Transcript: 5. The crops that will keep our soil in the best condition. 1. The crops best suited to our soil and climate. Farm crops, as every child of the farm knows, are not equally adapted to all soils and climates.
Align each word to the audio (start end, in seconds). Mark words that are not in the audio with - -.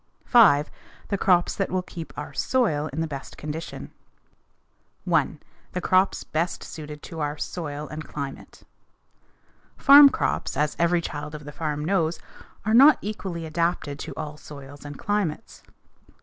5. 0.25 0.71
The 1.09 1.17
crops 1.19 1.53
that 1.55 1.69
will 1.69 1.83
keep 1.83 2.11
our 2.17 2.33
soil 2.33 2.87
in 2.87 3.01
the 3.01 3.07
best 3.07 3.37
condition. 3.37 3.91
1. 5.05 5.39
The 5.73 5.79
crops 5.81 6.23
best 6.23 6.63
suited 6.63 7.03
to 7.03 7.19
our 7.19 7.37
soil 7.37 7.87
and 7.87 8.03
climate. 8.03 8.63
Farm 9.77 10.09
crops, 10.09 10.57
as 10.57 10.75
every 10.79 11.01
child 11.01 11.35
of 11.35 11.43
the 11.45 11.51
farm 11.51 11.85
knows, 11.85 12.17
are 12.65 12.73
not 12.73 12.97
equally 13.03 13.45
adapted 13.45 13.99
to 13.99 14.15
all 14.17 14.37
soils 14.37 14.85
and 14.85 14.97
climates. 14.97 15.61